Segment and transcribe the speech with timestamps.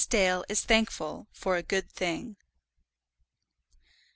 [0.09, 2.35] DALE IS THANKFUL FOR A GOOD THING.